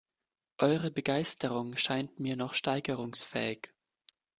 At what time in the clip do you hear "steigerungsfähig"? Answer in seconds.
2.55-3.69